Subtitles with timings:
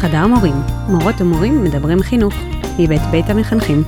[0.00, 0.54] חדר מורים,
[0.88, 2.34] מורות ומורים מדברים חינוך,
[2.78, 3.82] מבית בית המחנכים.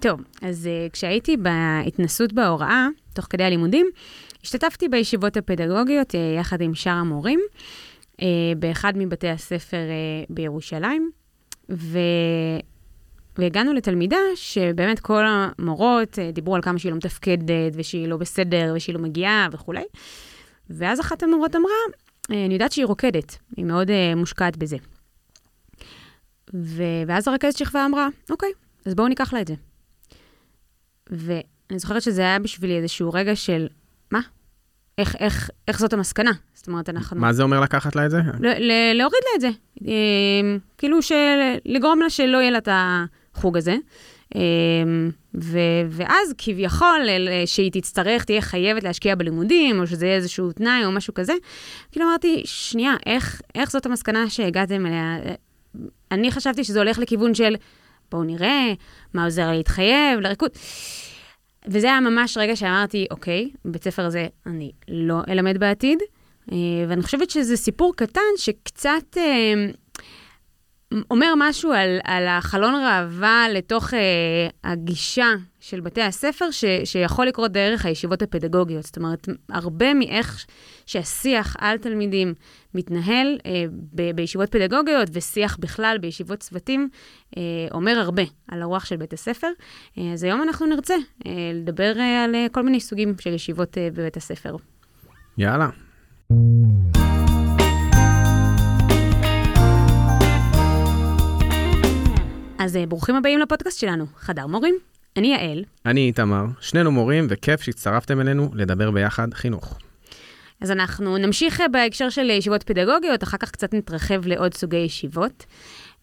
[0.00, 3.86] טוב, אז uh, כשהייתי בהתנסות בהוראה, תוך כדי הלימודים,
[4.42, 7.40] השתתפתי בישיבות הפדגוגיות uh, יחד עם שאר המורים,
[8.12, 8.24] uh,
[8.58, 11.10] באחד מבתי הספר uh, בירושלים,
[11.70, 11.98] ו...
[13.38, 18.94] והגענו לתלמידה שבאמת כל המורות דיברו על כמה שהיא לא מתפקדת, ושהיא לא בסדר, ושהיא
[18.94, 19.84] לא מגיעה וכולי.
[20.70, 21.72] ואז אחת המורות אמרה,
[22.30, 24.76] אני יודעת שהיא רוקדת, היא מאוד uh, מושקעת בזה.
[26.54, 26.82] ו...
[27.06, 28.48] ואז הרכזת שכבה אמרה, אוקיי,
[28.86, 29.54] אז בואו ניקח לה את זה.
[31.10, 33.66] ואני זוכרת שזה היה בשבילי איזשהו רגע של,
[34.10, 34.20] מה?
[34.98, 36.30] איך, איך, איך זאת המסקנה?
[36.54, 37.20] זאת אומרת, אנחנו...
[37.20, 38.18] מה זה אומר לקחת לה את זה?
[38.40, 39.48] ל- ל- להוריד לה את זה.
[39.88, 42.68] אה, כאילו, של- לגרום לה שלא יהיה לה את
[43.34, 43.76] החוג הזה.
[44.36, 44.40] אה,
[45.34, 50.84] ו- ואז כביכול, אה, שהיא תצטרך, תהיה חייבת להשקיע בלימודים, או שזה יהיה איזשהו תנאי
[50.84, 51.32] או משהו כזה.
[51.92, 55.16] כאילו אמרתי, שנייה, איך, איך זאת המסקנה שהגעתם אליה?
[56.10, 57.54] אני חשבתי שזה הולך לכיוון של,
[58.10, 58.72] בואו נראה,
[59.14, 60.50] מה עוזר להתחייב, לריקוד.
[61.66, 65.98] וזה היה ממש רגע שאמרתי, אוקיי, בבית ספר הזה אני לא אלמד בעתיד,
[66.52, 66.56] אה,
[66.88, 69.54] ואני חושבת שזה סיפור קטן שקצת אה,
[71.10, 73.98] אומר משהו על, על החלון ראווה לתוך אה,
[74.64, 75.28] הגישה
[75.60, 78.84] של בתי הספר, ש, שיכול לקרות דרך הישיבות הפדגוגיות.
[78.84, 80.46] זאת אומרת, הרבה מאיך
[80.86, 82.34] שהשיח על תלמידים
[82.74, 83.64] מתנהל אה,
[83.94, 86.88] ב, בישיבות פדגוגיות, ושיח בכלל בישיבות צוותים,
[87.36, 89.50] אה, אומר הרבה על הרוח של בית הספר.
[89.98, 90.94] אה, אז היום אנחנו נרצה
[91.26, 94.56] אה, לדבר אה, על אה, כל מיני סוגים של ישיבות אה, בבית הספר.
[95.38, 95.68] יאללה.
[102.64, 104.74] אז אה, ברוכים הבאים לפודקאסט שלנו, חדר מורים.
[105.16, 109.78] אני יעל, אני איתמר, שנינו מורים, וכיף שהצטרפתם אלינו לדבר ביחד חינוך.
[110.60, 115.46] אז אנחנו נמשיך אה, בהקשר של ישיבות פדגוגיות, אחר כך קצת נתרחב לעוד סוגי ישיבות.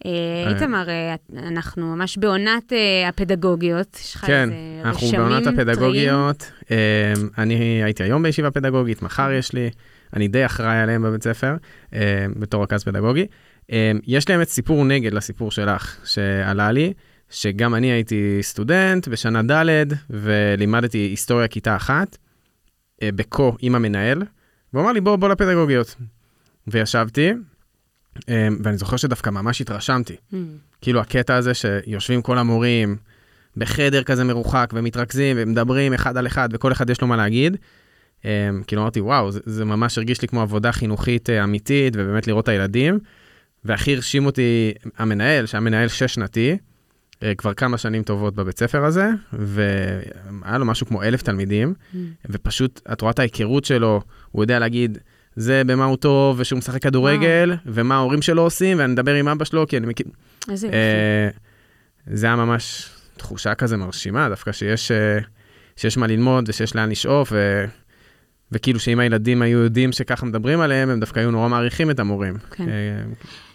[0.05, 0.11] אה.
[0.49, 0.87] איתמר,
[1.37, 2.73] אנחנו ממש בעונת
[3.09, 3.97] הפדגוגיות.
[4.01, 4.55] יש לך כן, איזה
[4.85, 5.59] אנחנו רשמים בעונת טריים?
[5.59, 6.51] הפדגוגיות.
[6.71, 6.75] אמ,
[7.37, 9.69] אני הייתי היום בישיבה פדגוגית, מחר יש לי,
[10.13, 11.55] אני די אחראי עליהם בבית ספר,
[12.35, 13.25] בתור רכז פדגוגי.
[13.69, 16.93] אמ, יש לי האמת סיפור נגד לסיפור שלך, שעלה לי,
[17.29, 22.17] שגם אני הייתי סטודנט בשנה ד' ולימדתי היסטוריה כיתה אחת,
[23.03, 24.23] אה, בקו עם המנהל,
[24.73, 25.95] והוא אמר לי בוא, בוא לפדגוגיות.
[26.67, 27.31] וישבתי,
[28.29, 30.15] אמ, ואני זוכר שדווקא ממש התרשמתי.
[30.33, 30.35] Mm,
[30.81, 32.97] כאילו הקטע הזה שיושבים כל המורים
[33.57, 37.57] בחדר כזה מרוחק ומתרכזים ומדברים אחד על אחד וכל אחד יש לו מה להגיד.
[38.21, 38.25] Um,
[38.67, 42.43] כאילו אמרתי וואו זה, זה ממש הרגיש לי כמו עבודה חינוכית uh, אמיתית ובאמת לראות
[42.43, 42.99] את הילדים.
[43.65, 46.57] והכי הרשים אותי המנהל שהיה מנהל שש שנתי
[47.13, 51.97] uh, כבר כמה שנים טובות בבית ספר הזה והיה לו משהו כמו אלף תלמידים mm.
[52.29, 54.01] ופשוט את רואה את ההיכרות שלו
[54.31, 54.97] הוא יודע להגיד.
[55.35, 59.45] זה במה הוא טוב ושהוא משחק כדורגל ומה ההורים שלו עושים ואני מדבר עם אבא
[59.45, 60.05] שלו כי אני מכיר
[60.49, 60.77] איזה יופי.
[60.77, 61.29] אה,
[62.07, 65.19] זה היה ממש תחושה כזה מרשימה, דווקא שיש, אה,
[65.75, 67.65] שיש מה ללמוד ושיש לאן לשאוף, ו,
[68.51, 72.37] וכאילו שאם הילדים היו יודעים שככה מדברים עליהם, הם דווקא היו נורא מעריכים את המורים.
[72.51, 72.69] כן.
[72.69, 73.03] אה,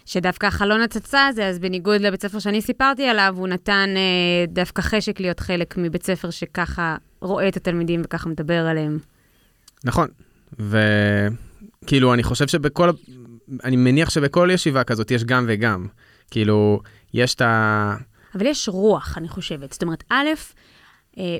[0.05, 4.81] שדווקא חלון הצצה הזה, אז בניגוד לבית ספר שאני סיפרתי עליו, הוא נתן אה, דווקא
[4.81, 8.99] חשק להיות חלק מבית ספר שככה רואה את התלמידים וככה מדבר עליהם.
[9.83, 10.07] נכון,
[10.59, 12.89] וכאילו אני חושב שבכל,
[13.63, 15.87] אני מניח שבכל ישיבה כזאת יש גם וגם.
[16.31, 16.81] כאילו,
[17.13, 17.95] יש את ה...
[18.35, 19.73] אבל יש רוח, אני חושבת.
[19.73, 20.27] זאת אומרת, א',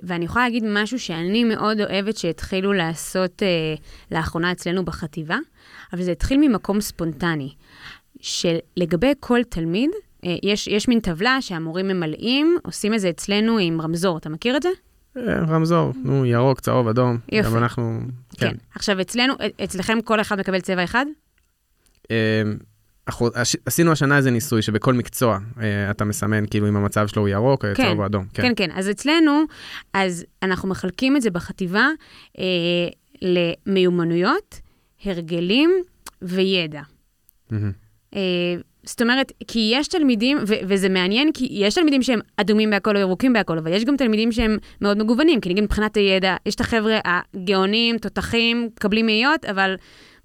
[0.03, 3.47] ואני יכולה להגיד משהו שאני מאוד אוהבת שהתחילו לעשות אה,
[4.11, 5.37] לאחרונה אצלנו בחטיבה,
[5.93, 7.53] אבל זה התחיל ממקום ספונטני,
[8.21, 9.89] שלגבי כל תלמיד,
[10.25, 14.17] אה, יש, יש מין טבלה שהמורים ממלאים, עושים את זה אצלנו עם רמזור.
[14.17, 14.69] אתה מכיר את זה?
[15.17, 17.17] אה, רמזור, נו, ירוק, צהוב, אדום.
[17.31, 17.49] יופי.
[17.49, 17.99] גם אנחנו...
[18.37, 18.55] כן.
[18.75, 19.33] עכשיו, אצלנו,
[19.63, 21.05] אצלכם כל אחד מקבל צבע אחד?
[23.07, 27.07] אה, אנחנו עש- עשינו השנה איזה ניסוי שבכל מקצוע אה, אתה מסמן כאילו אם המצב
[27.07, 27.83] שלו הוא ירוק, או כן.
[27.83, 28.25] צהוב או אדום.
[28.33, 28.69] כן, כן.
[28.73, 29.43] אז אצלנו,
[29.93, 31.87] אז אנחנו מחלקים את זה בחטיבה
[32.39, 32.43] אה,
[33.21, 34.59] למיומנויות,
[35.05, 35.71] הרגלים
[36.21, 36.81] וידע.
[38.15, 42.95] אה, זאת אומרת, כי יש תלמידים, ו- וזה מעניין, כי יש תלמידים שהם אדומים בהכל
[42.95, 46.55] או ירוקים בהכל, אבל יש גם תלמידים שהם מאוד מגוונים, כי נגיד מבחינת הידע, יש
[46.55, 49.75] את החבר'ה הגאונים, תותחים, מקבלים מאיות, אבל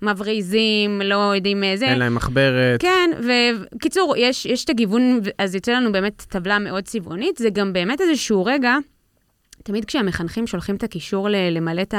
[0.03, 1.87] מבריזים, לא יודעים אה, זה.
[1.87, 2.81] אין להם מחברת.
[2.81, 3.11] כן,
[3.75, 8.01] וקיצור, יש, יש את הגיוון, אז יוצא לנו באמת טבלה מאוד צבעונית, זה גם באמת
[8.01, 8.77] איזשהו רגע,
[9.63, 11.95] תמיד כשהמחנכים שולחים את הקישור ל- למלא את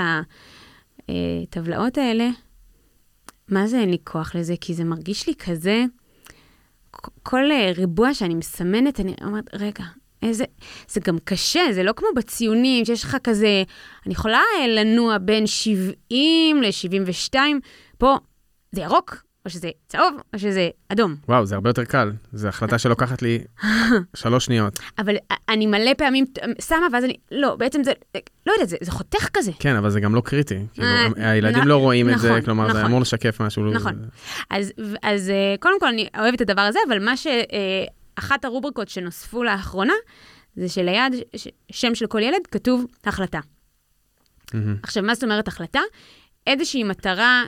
[1.09, 2.29] הטבלאות האלה,
[3.49, 4.53] מה זה אין לי כוח לזה?
[4.61, 5.83] כי זה מרגיש לי כזה,
[7.23, 9.83] כל אה, ריבוע שאני מסמנת, אני אומרת, רגע,
[10.21, 10.43] איזה,
[10.87, 13.63] זה גם קשה, זה לא כמו בציונים, שיש לך כזה,
[14.05, 17.35] אני יכולה אה, לנוע בין 70 ל-72,
[17.97, 18.17] פה
[18.71, 21.15] זה ירוק, או שזה צהוב, או שזה אדום.
[21.27, 22.11] וואו, זה הרבה יותר קל.
[22.33, 23.39] זו החלטה שלוקחת לי
[24.15, 24.79] שלוש שניות.
[24.97, 25.15] אבל
[25.49, 26.25] אני מלא פעמים
[26.61, 27.91] שמה, ואז אני, לא, בעצם זה,
[28.45, 29.51] לא יודעת, זה, זה חותך כזה.
[29.59, 30.59] כן, אבל זה גם לא קריטי.
[30.73, 32.85] כאילו, אה, הילדים לא רואים את זה, נכון, כלומר, זה נכון.
[32.85, 33.71] אמור לשקף משהו.
[33.71, 33.93] נכון.
[34.49, 34.73] אז,
[35.03, 37.27] אז אה, קודם כל, אני אוהבת את הדבר הזה, אבל מה ש...
[37.27, 37.85] אה,
[38.15, 39.93] אחת הרובריקות שנוספו לאחרונה,
[40.55, 41.15] זה שליד
[41.71, 43.39] שם של כל ילד כתוב החלטה.
[44.53, 44.75] מהמם.
[44.83, 45.79] עכשיו, מה זאת אומרת החלטה?
[46.47, 47.43] איזושהי מטרה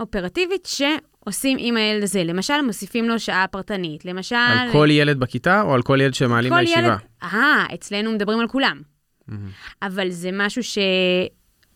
[0.00, 2.24] אופרטיבית שעושים עם הילד הזה.
[2.24, 4.04] למשל, מוסיפים לו שעה פרטנית.
[4.04, 4.36] למשל...
[4.36, 6.80] על כל ילד בכיתה או על כל ילד שמעלים כל מהישיבה?
[6.80, 6.98] ילד...
[7.22, 8.82] אה, אצלנו מדברים על כולם.
[9.28, 9.48] מהמם.
[9.82, 10.78] אבל זה משהו ש...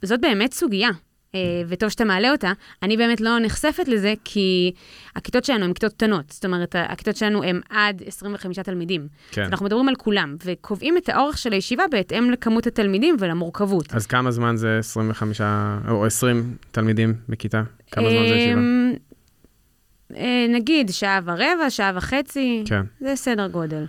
[0.03, 0.91] זאת באמת סוגיה,
[1.69, 2.53] וטוב שאתה מעלה אותה.
[2.83, 4.73] אני באמת לא נחשפת לזה, כי
[5.17, 6.31] הכיתות שלנו הן כיתות קטנות.
[6.31, 9.09] זאת אומרת, הכיתות שלנו הן עד 25 תלמידים.
[9.31, 9.43] כן.
[9.43, 13.95] אנחנו מדברים על כולם, וקובעים את האורך של הישיבה בהתאם לכמות התלמידים ולמורכבות.
[13.95, 15.41] אז כמה זמן זה 25
[15.89, 17.63] או 20 תלמידים בכיתה?
[17.91, 18.61] כמה זמן זה ישיבה?
[18.61, 18.93] אמ,
[20.17, 22.83] אה, נגיד שעה ורבע, שעה וחצי, כן.
[23.01, 23.85] זה סדר גודל.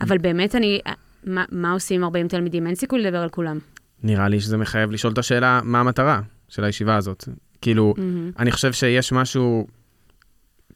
[0.00, 0.92] אבל באמת אני, אה,
[1.24, 2.66] מה, מה עושים עם 40 תלמידים?
[2.66, 3.58] אין סיכוי לדבר על כולם.
[4.02, 7.28] נראה לי שזה מחייב לשאול את השאלה, מה המטרה של הישיבה הזאת?
[7.60, 8.30] כאילו, מהמם.
[8.38, 9.66] אני חושב שיש משהו,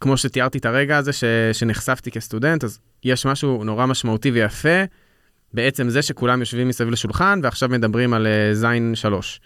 [0.01, 4.85] כמו שתיארתי את הרגע הזה, ש, שנחשפתי כסטודנט, אז יש משהו נורא משמעותי ויפה,
[5.55, 9.41] בעצם זה שכולם יושבים מסביב לשולחן ועכשיו מדברים על uh, זין שלוש.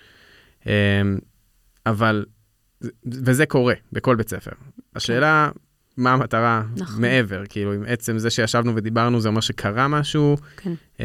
[0.62, 0.66] Um,
[1.86, 2.24] אבל,
[3.06, 4.50] וזה קורה בכל בית ספר.
[4.96, 5.50] השאלה,
[5.96, 7.00] מה המטרה נכון.
[7.00, 7.42] מעבר?
[7.48, 10.36] כאילו, עם עצם זה שישבנו ודיברנו, זה אומר שקרה משהו.
[10.56, 10.72] כן.
[10.96, 11.02] Um,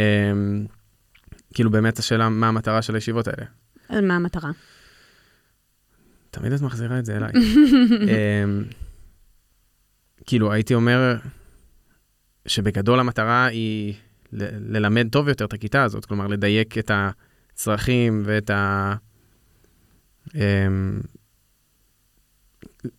[1.54, 3.46] כאילו, באמת השאלה, מה המטרה של הישיבות האלה?
[4.08, 4.52] מה המטרה?
[6.32, 7.32] תמיד את מחזירה את זה אליי.
[8.12, 8.64] אמ,
[10.26, 11.16] כאילו, הייתי אומר
[12.48, 13.94] שבגדול המטרה היא
[14.34, 18.96] ל- ללמד טוב יותר את הכיתה הזאת, כלומר, לדייק את הצרכים ואת ה...
[20.36, 21.00] אמ,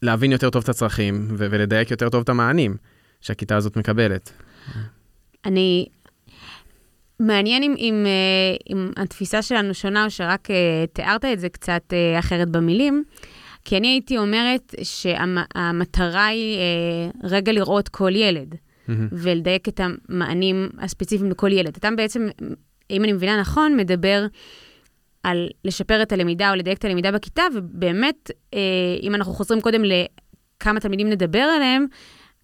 [0.02, 2.76] להבין יותר טוב את הצרכים ו- ולדייק יותר טוב את המענים
[3.20, 4.32] שהכיתה הזאת מקבלת.
[5.44, 5.86] אני...
[7.22, 11.82] מעניין אם, אם, אה, אם התפיסה שלנו שונה, או שרק אה, תיארת את זה קצת
[11.92, 13.04] אה, אחרת במילים,
[13.64, 18.54] כי אני הייתי אומרת שהמטרה היא אה, רגע לראות כל ילד,
[18.88, 19.08] מהמם.
[19.12, 21.76] ולדייק את המענים הספציפיים לכל ילד.
[21.76, 22.28] אתה בעצם,
[22.90, 24.26] אם אני מבינה נכון, מדבר
[25.22, 28.30] על לשפר את הלמידה או לדייק את הלמידה בכיתה, ובאמת,
[29.02, 31.86] אם אנחנו חוזרים קודם לכמה תלמידים נדבר עליהם,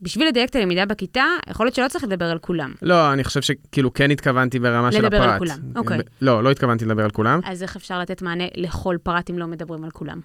[0.02, 2.72] בשביל לדייק את הלמידה בכיתה, יכול להיות שלא צריך לדבר על כולם.
[2.82, 5.12] לא, אני חושב שכאילו כן התכוונתי ברמה של הפרט.
[5.20, 5.98] לדבר על כולם, אוקיי.
[5.98, 7.40] ב- לא, לא התכוונתי לדבר על כולם.
[7.44, 10.20] אז איך אפשר לתת מענה לכל פרט אם לא מדברים על כולם?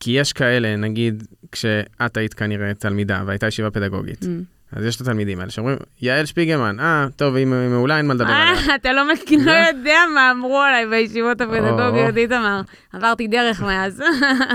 [0.00, 1.22] כי יש כאלה, נגיד,
[1.52, 4.26] כשאת היית כנראה תלמידה והייתה ישיבה פדגוגית, Mm.
[4.72, 8.30] אז יש את התלמידים האלה שאומרים, יעל שפיגלמן, אה, טוב, היא מעולה, אין מה לדבר
[8.32, 8.54] עליה.
[8.70, 12.60] אה, אתה לא מכיר, לא יודע מה אמרו עליי בישיבות הפדגוגיות, איתמר.
[12.92, 14.02] עברתי דרך מאז.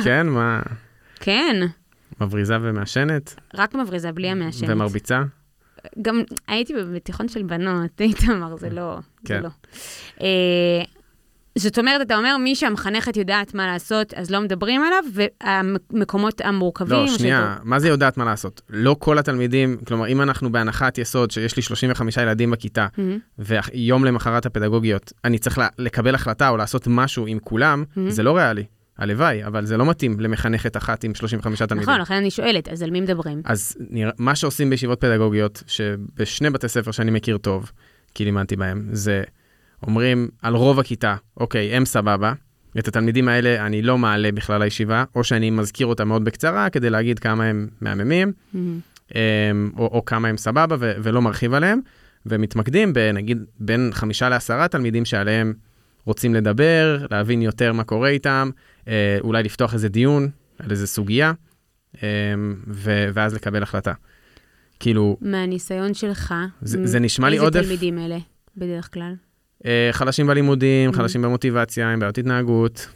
[0.04, 0.62] כן, מה,
[1.20, 1.56] כן,
[2.22, 3.36] מבריזה ומעשנת?
[3.56, 4.70] רק מבריזה, בלי המעשנת.
[4.70, 5.24] ומרביצה?
[6.02, 9.44] גם הייתי בתיכון של בנות, איתמר, זה לא, זה כן.
[9.44, 9.50] לא.
[10.22, 10.84] אה,
[11.58, 16.98] זאת אומרת, אתה אומר, מי שהמחנכת יודעת מה לעשות, אז לא מדברים עליו, והמקומות המורכבים...
[16.98, 18.62] לא, שנייה, מה זה יודעת מה לעשות?
[18.70, 24.06] לא כל התלמידים, כלומר, אם אנחנו בהנחת יסוד שיש לי 35 ילדים בכיתה, מהמם, ויום
[24.06, 28.10] למחרת הפדגוגיות, אני צריך לקבל החלטה או לעשות משהו עם כולם, מהמם.
[28.10, 28.64] זה לא ריאלי.
[28.98, 31.90] הלוואי, אבל זה לא מתאים למחנכת אחת עם 35 תלמידים.
[31.90, 33.42] נכון, לכן אני שואלת, אז על מי מדברים?
[33.46, 34.12] אז נרא...
[34.18, 37.72] מה שעושים בישיבות פדגוגיות, שבשני בתי ספר שאני מכיר טוב,
[38.14, 39.24] כי לימדתי בהם, זה
[39.84, 42.34] אומרים על רוב הכיתה, אוקיי, הם סבבה,
[42.80, 46.90] את התלמידים האלה אני לא מעלה בכלל לישיבה, או שאני מזכיר אותם מאוד בקצרה כדי
[46.90, 48.80] להגיד כמה הם מהממים, מהמם,
[49.16, 51.80] אמ, או, או כמה הם סבבה ו- ולא מרחיב עליהם,
[52.26, 55.54] ומתמקדים בנגיד בין חמישה לעשרה תלמידים שעליהם
[56.06, 58.50] רוצים לדבר, להבין יותר מה קורה איתם,
[58.88, 61.34] אה, אולי לפתוח איזה דיון על איזה סוגיה,
[62.04, 62.08] אמ,
[62.68, 63.94] ו- ואז לקבל החלטה.
[64.80, 67.56] כאילו, מהניסיון שלך, זה- מ- זה נשמע לי עודף.
[67.60, 68.18] איזה תלמידים אלה,
[68.58, 69.14] בדרך כלל?
[69.66, 70.96] אה, חלשים בלימודים, Mhm.
[70.96, 72.88] חלשים במוטיבציה, עם בעיות התנהגות.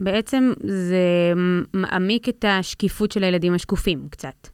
[0.00, 1.32] בעצם זה
[1.74, 4.48] מעמיק את השקיפות של הילדים השקופים קצת.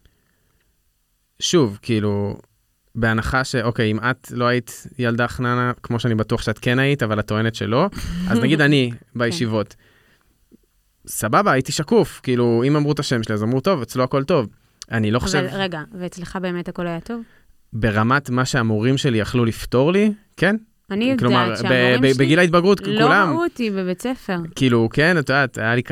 [1.41, 2.37] שוב, כאילו,
[2.95, 7.21] בהנחה שאוקיי, אם את לא היית ילדה חננה, כמו שאני בטוח שאת כן היית, אבל
[7.21, 7.89] את טוענת שלא,
[8.29, 9.77] אז נגיד אני בישיבות,
[11.07, 14.49] סבבה, הייתי שקוף, כאילו, אם אמרו את השם שלי, אז אמרו, טוב, אצלו הכל טוב.
[14.91, 17.23] אני לא חושב, אבל רגע, ואצלך באמת הכל היה טוב?
[17.73, 20.57] ברמת מה שהמורים שלי יכלו לפתור לי, כן?
[20.91, 24.37] אני יודעת כלומר, שהמורים שלי בגיל ההתבגרות, לא כולם, ראו אותי בבית ספר.
[24.55, 25.83] כאילו, כן, את יודעת, היה לי,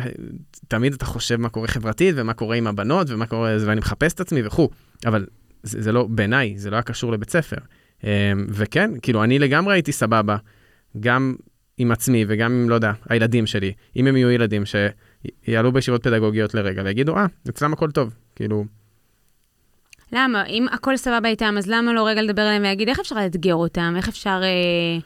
[0.68, 4.20] תמיד אתה חושב מה קורה חברתית, ומה קורה עם הבנות, ומה קורה, ואני מחפש את
[4.20, 4.68] עצמי וכו',
[5.06, 5.26] אבל
[5.62, 7.56] זה, זה לא, בעיניי, זה לא היה קשור לבית ספר.
[8.48, 10.36] וכן, כאילו, אני לגמרי הייתי סבבה,
[11.00, 11.34] גם
[11.80, 16.54] עם עצמי וגם עם, לא יודע, הילדים שלי, אם הם יהיו ילדים שיעלו בישיבות פדגוגיות
[16.54, 18.64] לרגע ויגידו, אה, אצלם הכל טוב, כאילו...
[20.12, 20.46] למה?
[20.46, 23.94] אם הכל סבבה איתם, אז למה לא רגע לדבר עליהם ולהגיד איך אפשר לאתגר אותם,
[23.96, 24.98] איך אפשר אה,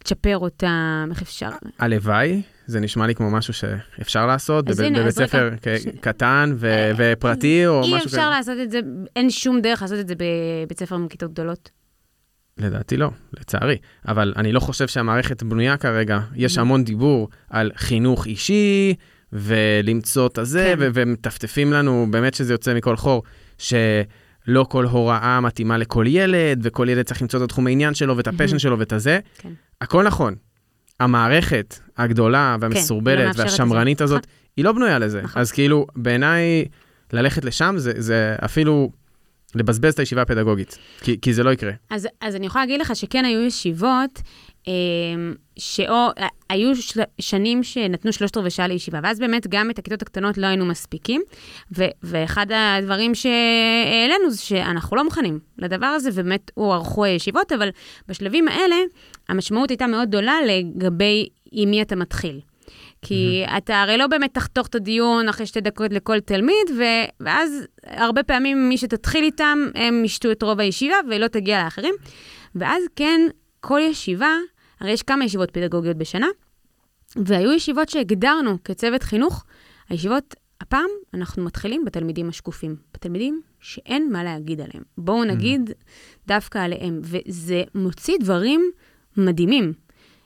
[0.00, 1.48] לצ'פר אותם, איך אפשר...
[1.78, 5.86] הלוואי, זה נשמע לי כמו משהו שאפשר לעשות בב, הנה, בבית ספר ש...
[6.00, 6.66] קטן ו...
[6.66, 7.98] אה, ופרטי או משהו כזה.
[7.98, 8.80] אי אפשר לעשות את זה,
[9.16, 11.70] אין שום דרך לעשות את זה בבית ספר עם כיתות גדולות.
[12.58, 13.76] לדעתי לא, לצערי.
[14.08, 16.20] אבל אני לא חושב שהמערכת בנויה כרגע.
[16.34, 18.94] יש המון דיבור על חינוך אישי,
[19.32, 20.90] ולמצוא את הזה, כן.
[20.94, 23.22] ומטפטפים לנו, באמת שזה יוצא מכל חור,
[23.58, 28.28] שלא כל הוראה מתאימה לכל ילד, וכל ילד צריך למצוא את התחום העניין שלו, ואת
[28.28, 29.18] הפשן שלו, ואת הזה.
[29.38, 29.52] כן.
[29.80, 30.34] הכל נכון.
[31.04, 34.32] המערכת הגדולה והמסורבלת כן, והשמרנית הזאת, נכון.
[34.56, 35.22] היא לא בנויה לזה.
[35.22, 35.40] נכון.
[35.40, 36.64] אז כאילו, בעיניי,
[37.12, 38.90] ללכת לשם זה, זה אפילו
[39.54, 41.72] לבזבז את הישיבה הפדגוגית, כי, כי זה לא יקרה.
[41.90, 44.22] אז, אז אני יכולה להגיד לך שכן היו ישיבות,
[45.58, 46.08] שאו,
[46.50, 50.46] היו של, שנים שנתנו שלושת רבעי שעה לישיבה, ואז באמת גם את הכיתות הקטנות לא
[50.46, 51.22] היינו מספיקים,
[51.76, 57.68] ו, ואחד הדברים שהעלינו זה שאנחנו לא מוכנים לדבר הזה, ובאמת הוארכו הישיבות, אבל
[58.08, 58.76] בשלבים האלה
[59.28, 62.40] המשמעות הייתה מאוד גדולה לגבי עם מי אתה מתחיל.
[63.02, 63.56] כי mm-hmm.
[63.56, 68.22] אתה הרי לא באמת תחתוך את הדיון אחרי שתי דקות לכל תלמיד, ו- ואז הרבה
[68.22, 71.94] פעמים מי שתתחיל איתם, הם ישתו את רוב הישיבה ולא תגיע לאחרים.
[72.54, 73.20] ואז כן,
[73.60, 74.34] כל ישיבה,
[74.82, 76.26] הרי יש כמה ישיבות פדגוגיות בשנה,
[77.16, 79.44] והיו ישיבות שהגדרנו כצוות חינוך,
[79.88, 84.82] הישיבות, הפעם אנחנו מתחילים בתלמידים השקופים, בתלמידים שאין מה להגיד עליהם.
[84.98, 86.26] בואו נגיד mm-hmm.
[86.26, 88.70] דווקא עליהם, וזה מוציא דברים
[89.16, 89.72] מדהימים.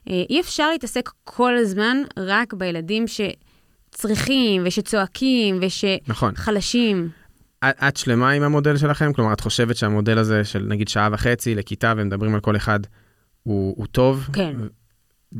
[0.08, 7.02] אה, אי אפשר להתעסק כל הזמן רק בילדים שצריכים ושצועקים ושחלשים.
[7.08, 7.14] נכון.
[7.64, 9.12] את שלמה עם המודל שלכם?
[9.12, 12.80] כלומר, את חושבת שהמודל הזה של נגיד שעה וחצי לכיתה ומדברים על כל אחד,
[13.46, 14.28] הוא, הוא טוב?
[14.32, 14.56] כן.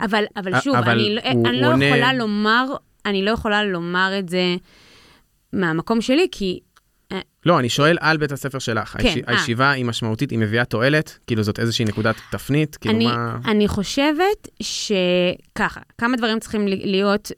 [0.01, 1.85] אבל, אבל שוב, אבל אני, לא- אני לא עונה...
[1.85, 2.65] יכולה לומר,
[3.07, 4.57] אני לא יכולה לומר את זה
[5.53, 6.61] מהמקום שלי, כי
[7.47, 8.97] לא, אני שואל על בית הספר שלך.
[8.99, 9.17] כן, היש...
[9.17, 9.23] אה.
[9.33, 11.19] הישיבה היא משמעותית, היא מביאה תועלת?
[11.27, 12.77] כאילו זאת איזושהי נקודת תפנית?
[12.77, 13.39] כאילו אני, מה...
[13.45, 17.33] אני חושבת שככה, כמה דברים צריכים להיות,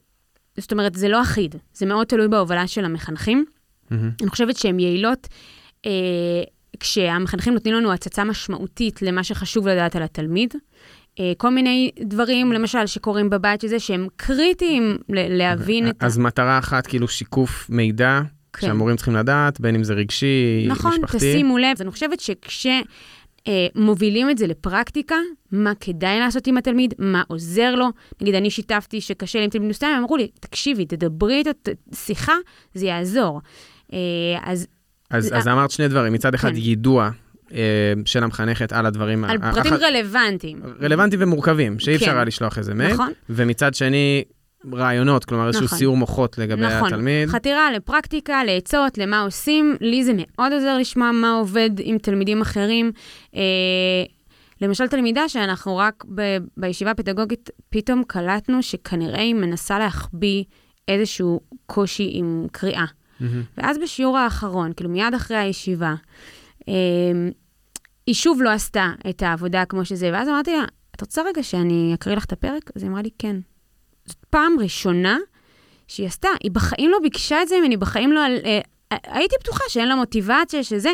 [0.59, 3.45] זאת אומרת, זה לא אחיד, זה מאוד תלוי בהובלה של המחנכים.
[3.45, 3.95] Mm-hmm.
[4.23, 5.29] אני חושבת שהן יעילות
[5.87, 6.43] אה,
[6.81, 10.55] כשהמחנכים נותנים לנו הצצה משמעותית למה שחשוב לדעת על התלמיד.
[11.21, 15.95] אה, כל מיני דברים, למשל, שקורים בבית, שזה שהם קריטיים להבין את.
[16.01, 18.21] אז מטרה אחת, כאילו שיקוף מידע.
[18.53, 18.67] כן.
[18.67, 21.17] שהמורים צריכים לדעת, בין אם זה רגשי, נכון, משפחתי.
[21.17, 21.77] נכון, תשימו לב.
[21.81, 22.21] אני חושבת
[23.47, 25.17] שכשמובילים אה, את זה לפרקטיקה,
[25.53, 27.87] מה כדאי לעשות עם התלמיד, מה עוזר לו.
[28.21, 31.51] נגיד, אני שיתפתי שקשה לי עם תלמיד מסוים, הם אמרו לי, תקשיבי, תדברי איתו,
[31.95, 32.35] שיחה,
[32.75, 33.41] זה יעזור.
[33.93, 33.99] אה,
[34.43, 34.67] אז...
[35.11, 36.57] אז, אז אמרת שני דברים, מצד אחד כן.
[36.57, 37.11] יידוע
[37.53, 39.25] אה, של המחנכת על הדברים...
[39.25, 39.81] על פרטים הח...
[39.81, 40.61] רלוונטיים.
[40.83, 42.15] רלוונטיים ומורכבים, שאי אפשר כן.
[42.15, 42.93] היה לשלוח איזה מייל.
[42.93, 43.13] נכון.
[43.31, 44.25] ומצד שני,
[44.73, 45.79] רעיונות, כלומר איזשהו נכון.
[45.79, 46.87] סיור מוחות לגבי נכון.
[46.87, 47.29] התלמיד.
[47.29, 49.77] חתירה לפרקטיקה, לעצות, למה עושים.
[49.81, 52.93] לי זה מאוד עוזר לשמוע מה עובד עם תלמידים אחרים.
[53.35, 53.41] אה,
[54.61, 60.45] למשל, תלמידה שאנחנו רק ב- בישיבה הפדגוגית פתאום קלטנו שכנראה היא מנסה להחביא
[60.89, 62.85] איזשהו קושי עם קריאה.
[63.21, 63.25] Mm-hmm.
[63.59, 65.95] ואז בשיעור האחרון, כאילו מיד אחרי הישיבה,
[66.69, 66.75] אה,
[68.07, 70.65] היא שוב לא עשתה את העבודה כמו שזה, ואז אמרתי לה,
[70.97, 72.71] את רוצה רגע שאני אקריא לך את הפרק?
[72.77, 73.37] אז היא אמרה לי, כן.
[74.07, 75.19] זאת פעם ראשונה
[75.89, 76.29] שהיא עשתה.
[76.43, 78.21] היא בחיים לא ביקשה את זה ממני, בחיים לא...
[78.45, 78.61] אה,
[78.91, 80.91] הייתי בטוחה שאין לה מוטיבציה, שזה...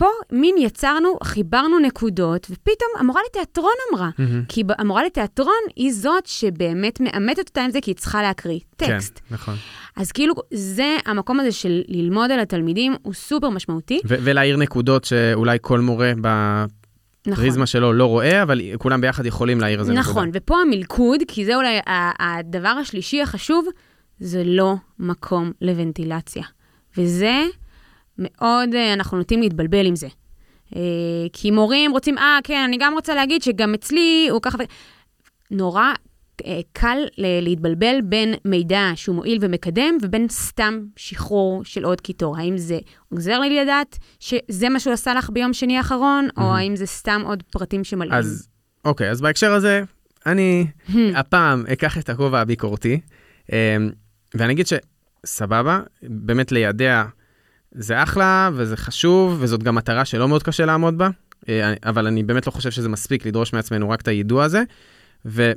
[0.00, 4.10] פה מין יצרנו, חיברנו נקודות, ופתאום המורה לתיאטרון אמרה.
[4.16, 4.46] Mm-hmm.
[4.48, 9.20] כי המורה לתיאטרון היא זאת שבאמת מאמתת אותה עם זה, כי היא צריכה להקריא טקסט.
[9.28, 9.54] כן, נכון.
[9.96, 14.00] אז כאילו, זה, המקום הזה של ללמוד על התלמידים הוא סופר משמעותי.
[14.04, 16.28] ו- ולהעיר נקודות שאולי כל מורה ב...
[17.26, 17.42] נכון.
[17.42, 20.10] פריזמה שלו לא רואה, אבל כולם ביחד יכולים להעיר איזה נקודה.
[20.10, 21.78] נכון, ופה המלכוד, כי זה אולי
[22.18, 23.66] הדבר השלישי החשוב,
[24.18, 26.42] זה לא מקום לוונטילציה.
[26.96, 27.44] וזה
[28.20, 30.08] מאוד, אה, אנחנו נוטים להתבלבל עם זה.
[30.76, 30.80] אה,
[31.32, 34.58] כי מורים רוצים, אה, כן, אני גם רוצה להגיד שגם אצלי הוא ככה.
[35.50, 35.92] נורא
[36.46, 42.38] אה, קל להתבלבל בין מידע שהוא מועיל ומקדם ובין סתם שחרור של עוד קיטור.
[42.38, 42.78] האם זה
[43.12, 46.42] עוזר לי לדעת שזה מה שהוא עשה לך ביום שני האחרון, mm-hmm.
[46.42, 48.12] או האם זה סתם עוד פרטים שמלאים?
[48.12, 48.48] אז,
[48.84, 49.82] אוקיי, אז בהקשר הזה,
[50.26, 50.66] אני
[51.14, 53.00] הפעם אקח את הכובע הביקורתי,
[54.34, 57.04] ואני אגיד שסבבה, באמת לידע
[57.72, 61.08] זה אחלה וזה חשוב, וזאת גם מטרה שלא מאוד קשה לעמוד בה,
[61.48, 64.62] אה, אבל אני באמת לא חושב שזה מספיק לדרוש מעצמנו רק את היידוע הזה.
[65.26, 65.52] ו...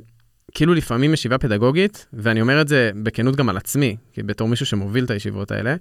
[0.54, 5.04] כאילו לפעמים ישיבה פדגוגית, ואני אומר את זה בכנות גם על עצמי, בתור מישהו שמוביל
[5.04, 5.76] את הישיבות האלה,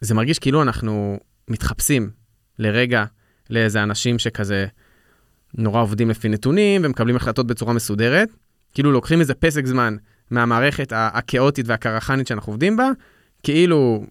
[0.00, 2.10] זה מרגיש כאילו אנחנו מתחפשים
[2.58, 3.04] לרגע
[3.50, 4.66] לאיזה אנשים שכזה
[5.54, 8.28] נורא עובדים לפי נתונים ומקבלים החלטות בצורה מסודרת.
[8.74, 9.96] כאילו לוקחים איזה פסק זמן
[10.30, 12.90] מהמערכת הכאוטית והקרחנית שאנחנו עובדים בה,
[13.42, 14.06] כאילו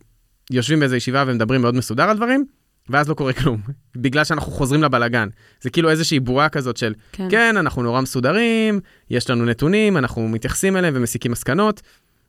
[0.51, 2.46] יושבים באיזה ישיבה ומדברים מאוד מסודר על דברים,
[2.89, 3.62] ואז לא קורה כלום,
[3.96, 5.27] בגלל שאנחנו חוזרים לבלגן.
[5.62, 7.27] זה כאילו איזושהי בועה כזאת של, כן.
[7.32, 11.82] כן, אנחנו נורא מסודרים, יש לנו נתונים, אנחנו מתייחסים אליהם ומסיקים מסקנות,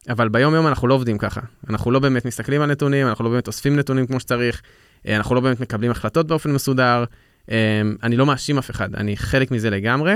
[0.09, 1.41] אבל ביום-יום אנחנו לא עובדים ככה.
[1.71, 4.63] אנחנו לא באמת מסתכלים על נתונים, אנחנו לא באמת אוספים נתונים כמו שצריך,
[5.07, 7.05] אה, אנחנו לא באמת מקבלים החלטות באופן מסודר.
[7.51, 10.15] אה, אני לא מאשים אף אחד, אני חלק מזה לגמרי.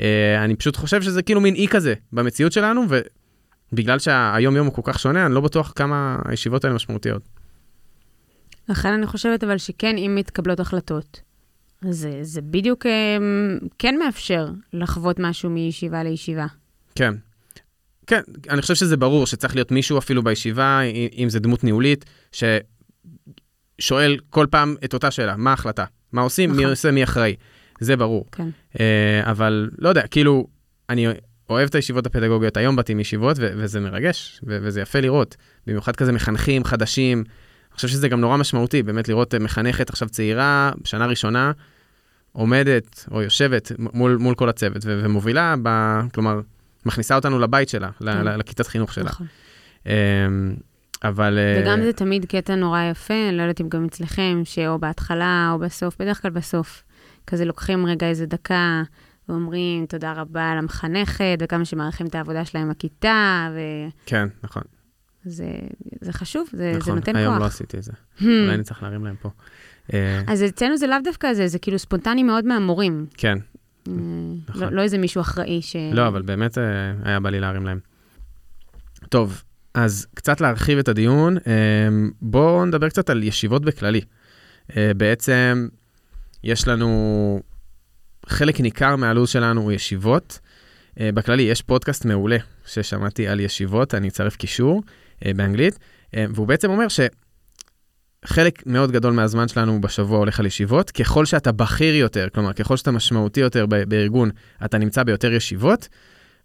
[0.00, 2.84] אה, אני פשוט חושב שזה כאילו מין אי כזה במציאות שלנו,
[3.72, 7.37] ובגלל שהיום-יום הוא כל כך שונה, אני לא בטוח כמה הישיבות האלה משמעותיות.
[8.68, 11.20] לכן אני חושבת אבל שכן, אם מתקבלות החלטות,
[11.90, 12.86] זה, זה בדיוק
[13.78, 16.46] כן מאפשר לחוות משהו מישיבה לישיבה.
[16.94, 17.14] כן.
[18.06, 18.20] כן,
[18.50, 20.80] אני חושב שזה ברור שצריך להיות מישהו אפילו בישיבה,
[21.18, 25.84] אם זה דמות ניהולית, ששואל כל פעם את אותה שאלה, מה ההחלטה?
[26.12, 26.50] מה עושים?
[26.50, 26.64] נכון.
[26.64, 26.90] מי עושה?
[26.90, 27.34] מי אחראי?
[27.80, 28.26] זה ברור.
[28.32, 28.48] כן.
[28.74, 28.78] Uh,
[29.22, 30.46] אבל לא יודע, כאילו,
[30.90, 31.06] אני
[31.50, 35.36] אוהב את הישיבות הפדגוגיות, היום באתי מישיבות, ו- וזה מרגש, וזה יפה לראות.
[35.66, 37.24] במיוחד כזה מחנכים חדשים.
[37.78, 41.52] חושב שזה גם נורא משמעותי, באמת לראות אה, מחנכת עכשיו צעירה, שנה ראשונה,
[42.32, 46.40] עומדת או יושבת מול, מול כל הצוות, ו- ומובילה, ב- כלומר,
[46.86, 48.38] מכניסה אותנו לבית שלה, כן.
[48.38, 49.04] לכיתת חינוך שלה.
[49.04, 49.26] נכון.
[49.86, 49.92] אמ,
[51.04, 51.38] אבל...
[51.38, 55.50] אה, וגם זה תמיד קטע נורא יפה, אני לא יודעת אם גם אצלכם, שאו בהתחלה
[55.52, 56.82] או בסוף, בדרך כלל בסוף,
[57.26, 58.82] כזה לוקחים רגע איזה דקה
[59.28, 63.58] ואומרים תודה רבה למחנכת, וכמה שמעריכים את העבודה שלה עם הכיתה, ו...
[64.06, 64.62] כן, נכון.
[65.28, 65.48] זה,
[66.00, 67.20] זה חשוב, זה, נכון, זה נותן כוח.
[67.20, 67.92] נכון, היום לא עשיתי את זה.
[68.22, 69.30] אולי אני צריך להרים להם פה.
[69.92, 73.06] אה, אז אצלנו זה לאו דווקא זה, זה כאילו ספונטני מאוד מהמורים.
[73.16, 73.38] כן,
[74.48, 74.62] נכון.
[74.62, 75.76] לא, לא איזה מישהו אחראי ש...
[75.92, 76.64] לא, אבל באמת אה,
[77.04, 77.78] היה בא לי להרים להם.
[79.08, 79.42] טוב,
[79.74, 81.88] אז קצת להרחיב את הדיון, אה,
[82.22, 84.00] בואו נדבר קצת על ישיבות בכללי.
[84.76, 85.68] אה, בעצם,
[86.44, 87.40] יש לנו,
[88.26, 90.38] חלק ניכר מהלו"ז שלנו הוא ישיבות.
[91.00, 94.82] בכללי, יש פודקאסט מעולה ששמעתי על ישיבות, אני אצרף קישור
[95.24, 95.78] באנגלית,
[96.14, 97.00] והוא בעצם אומר ש...
[98.24, 100.90] חלק מאוד גדול מהזמן שלנו בשבוע הולך על ישיבות.
[100.90, 104.30] ככל שאתה בכיר יותר, כלומר, ככל שאתה משמעותי יותר בארגון,
[104.64, 105.88] אתה נמצא ביותר ישיבות,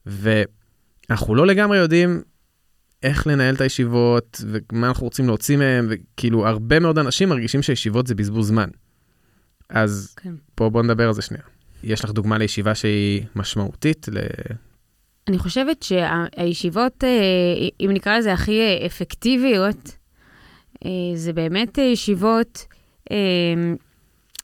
[0.05, 2.21] ואנחנו לא לגמרי יודעים
[3.03, 8.07] איך לנהל את הישיבות, ומה אנחנו רוצים להוציא מהם, וכאילו, הרבה מאוד אנשים מרגישים שישיבות
[8.07, 8.69] זה בזבוז זמן.
[9.69, 10.33] אז כן.
[10.55, 11.43] פה בוא נדבר על זה שנייה.
[11.83, 14.07] יש לך דוגמה לישיבה שהיא משמעותית?
[14.11, 14.17] ל...
[15.27, 17.09] אני חושבת שהישיבות, אה,
[17.79, 19.97] אם נקרא לזה הכי אפקטיביות,
[20.85, 22.65] אה, זה באמת אה, ישיבות,
[23.11, 23.17] אה,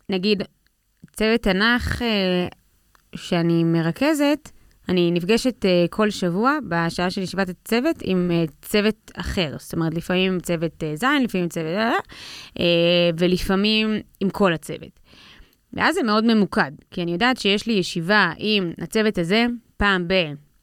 [0.10, 0.44] נגיד,
[1.13, 2.02] צוות תנ"ך
[3.15, 4.50] שאני מרכזת,
[4.89, 9.56] אני נפגשת כל שבוע בשעה של ישיבת הצוות עם צוות אחר.
[9.60, 11.76] זאת אומרת, לפעמים צוות ז', לפעמים צוות...
[13.20, 15.00] ולפעמים עם כל הצוות.
[15.74, 19.46] ואז זה מאוד ממוקד, כי אני יודעת שיש לי ישיבה עם הצוות הזה
[19.78, 20.08] פעם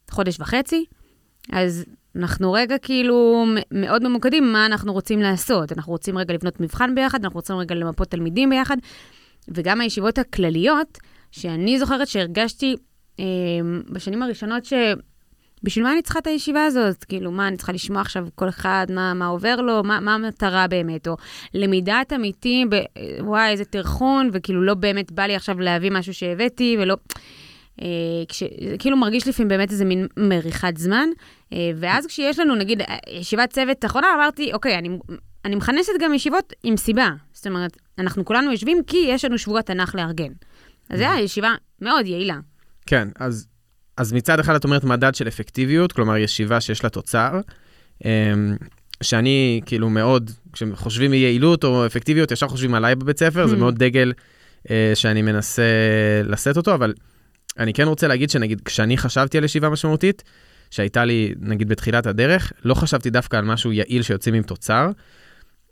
[0.09, 0.85] בחודש וחצי,
[1.51, 5.71] אז אנחנו רגע כאילו מאוד ממוקדים מה אנחנו רוצים לעשות.
[5.71, 8.77] אנחנו רוצים רגע לבנות מבחן ביחד, אנחנו רוצים רגע למפות תלמידים ביחד,
[9.47, 10.97] וגם הישיבות הכלליות,
[11.31, 12.75] שאני זוכרת שהרגשתי
[13.19, 13.25] אה,
[13.89, 14.73] בשנים הראשונות ש...
[15.63, 17.03] בשביל מה אני צריכה את הישיבה הזאת?
[17.03, 20.67] כאילו, מה, אני צריכה לשמוע עכשיו כל אחד, מה, מה עובר לו, מה, מה המטרה
[20.67, 21.07] באמת?
[21.07, 21.17] או
[21.53, 22.75] למידת עמיתי, ב...
[23.19, 26.95] וואי, איזה טרחון, וכאילו לא באמת בא לי עכשיו להביא משהו שהבאתי, ולא...
[27.81, 27.87] אה,
[28.27, 28.43] כש...
[28.79, 31.09] כאילו מרגיש לפעמים באמת איזה מין מריחת זמן,
[31.53, 32.81] אה, ואז כשיש לנו, נגיד,
[33.19, 34.89] ישיבת צוות אחרונה, אמרתי, אוקיי, אני,
[35.45, 37.09] אני מכנסת גם ישיבות עם סיבה.
[37.33, 40.31] זאת אומרת, אנחנו כולנו יושבים כי יש לנו שבוע תנ"ך לארגן.
[40.89, 42.39] אז זו הייתה ישיבה מאוד יעילה.
[42.85, 43.47] כן, אז,
[43.97, 47.39] אז מצד אחד את אומרת מדד של אפקטיביות, כלומר ישיבה שיש לה תוצר,
[48.05, 48.55] אמ,
[49.03, 53.59] שאני כאילו מאוד, כשחושבים מיעילות או אפקטיביות, ישר חושבים עליי בבית ספר, זה hmm.
[53.59, 54.13] מאוד דגל
[54.69, 55.63] אה, שאני מנסה
[56.23, 56.93] לשאת אותו, אבל
[57.59, 60.23] אני כן רוצה להגיד שנגיד, כשאני חשבתי על ישיבה משמעותית,
[60.71, 64.89] שהייתה לי, נגיד, בתחילת הדרך, לא חשבתי דווקא על משהו יעיל שיוצאים עם תוצר.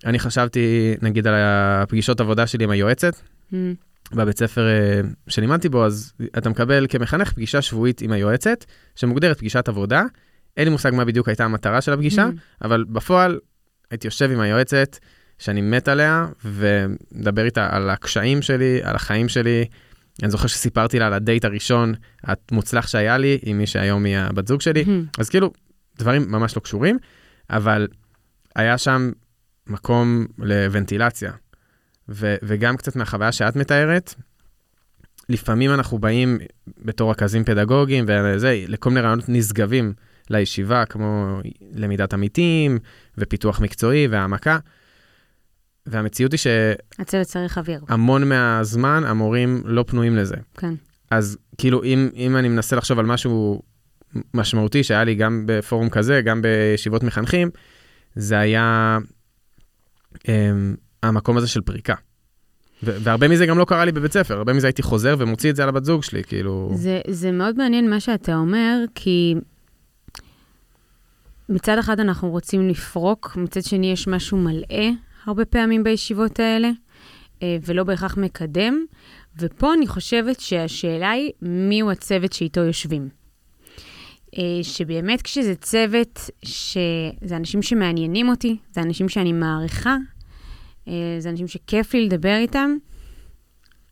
[0.05, 3.15] אני חשבתי, נגיד, על הפגישות עבודה שלי עם היועצת.
[3.51, 3.55] Mm.
[4.11, 9.67] בבית ספר אה, שלימדתי בו, אז אתה מקבל כמחנך פגישה שבועית עם היועצת, שמוגדרת פגישת
[9.69, 10.03] עבודה.
[10.57, 12.65] אין לי מושג מה בדיוק הייתה המטרה של הפגישה, mm.
[12.65, 13.39] אבל בפועל
[13.91, 14.97] הייתי יושב עם היועצת,
[15.39, 19.65] שאני מת עליה, ומדבר איתה על הקשיים שלי, על החיים שלי,
[20.23, 24.47] אני זוכר שסיפרתי לה על הדייט הראשון המוצלח שהיה לי עם מי שהיום היא הבת
[24.47, 25.19] זוג שלי, mm-hmm.
[25.19, 25.51] אז כאילו,
[25.99, 26.97] דברים ממש לא קשורים,
[27.49, 27.87] אבל
[28.55, 29.11] היה שם
[29.67, 31.31] מקום לוונטילציה.
[32.09, 34.13] ו- וגם קצת מהחוויה שאת מתארת,
[35.29, 36.37] לפעמים אנחנו באים
[36.77, 39.93] בתור רכזים פדגוגיים וזה, לכל מיני רעיונות נשגבים
[40.29, 41.39] לישיבה, כמו
[41.73, 42.79] למידת עמיתים
[43.17, 44.57] ופיתוח מקצועי והעמקה.
[45.87, 46.47] והמציאות היא ש...
[46.99, 47.79] הצוות צריך אוויר.
[47.87, 50.35] המון מהזמן המורים לא פנויים לזה.
[50.57, 50.73] כן.
[51.11, 53.61] אז כאילו, אם, אם אני מנסה לחשוב על משהו
[54.33, 57.49] משמעותי שהיה לי גם בפורום כזה, גם בישיבות מחנכים,
[58.15, 58.97] זה היה
[60.13, 60.19] um,
[61.03, 61.93] המקום הזה של פריקה.
[62.83, 65.63] והרבה מזה גם לא קרה לי בבית ספר, הרבה מזה הייתי חוזר ומוציא את זה
[65.63, 66.71] על הבת זוג שלי, כאילו...
[66.75, 69.35] זה, זה מאוד מעניין מה שאתה אומר, כי
[71.49, 74.89] מצד אחד אנחנו רוצים לפרוק, מצד שני יש משהו מלאה
[75.25, 76.69] הרבה פעמים בישיבות האלה,
[77.43, 78.85] אה, ולא בהכרח מקדם,
[79.39, 83.09] ופה אני חושבת שהשאלה היא מיהו הצוות שאיתו יושבים.
[84.37, 89.97] אה, שבאמת כשזה צוות, שזה אנשים שמעניינים אותי, זה אנשים שאני מעריכה,
[90.87, 92.77] אה, זה אנשים שכיף לי לדבר איתם,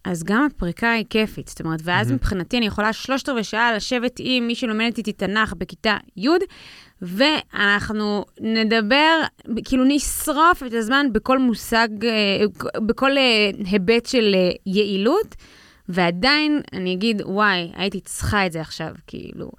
[0.04, 1.48] אז גם הפריקה היא כיפית.
[1.48, 2.14] זאת אומרת, ואז mm-hmm.
[2.14, 6.30] מבחינתי אני יכולה שלושת רבעי שעה לשבת עם מי שלומדת איתי תנ"ך בכיתה י',
[7.02, 9.22] ואנחנו נדבר,
[9.66, 12.46] כאילו נשרוף את הזמן בכל מושג, אה,
[12.86, 13.12] בכל
[13.66, 14.36] היבט של
[14.66, 15.36] יעילות,
[15.90, 19.52] ועדיין אני אגיד, וואי, הייתי צריכה את זה עכשיו, כאילו.